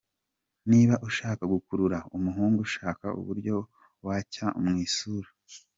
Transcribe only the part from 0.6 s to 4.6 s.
Niba ushaka gukurura umuhungu shaka uburyo wacya